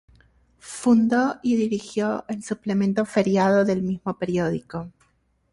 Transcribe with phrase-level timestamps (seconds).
[0.79, 4.91] Fundó y dirigió el suplemento Feriado del mismo periódico.